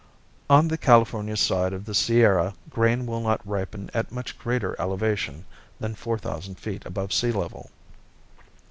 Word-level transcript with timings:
On 0.49 0.67
the 0.67 0.79
California 0.79 1.37
side 1.37 1.73
of 1.73 1.85
the 1.85 1.93
Sierra 1.93 2.55
grain 2.71 3.05
will 3.05 3.21
not 3.21 3.39
ripen 3.45 3.91
at 3.93 4.11
much 4.11 4.35
greater 4.39 4.75
elevation 4.79 5.45
than 5.79 5.93
four 5.93 6.17
thousand 6.17 6.55
feet 6.55 6.83
above 6.87 7.13
sea 7.13 7.31
level. 7.31 7.69